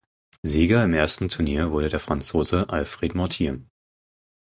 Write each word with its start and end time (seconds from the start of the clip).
Sieger 0.41 0.83
im 0.83 0.95
ersten 0.95 1.29
Turnier 1.29 1.69
wurde 1.69 1.87
der 1.89 1.99
Franzose 1.99 2.67
Alfred 2.71 3.13
Mortier. 3.13 3.61